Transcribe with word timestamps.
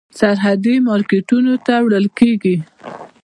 سرحدي 0.19 0.75
مارکېټونو 0.87 1.53
ته 1.65 1.73
وړل 1.85 2.07
کېږي. 2.19 2.55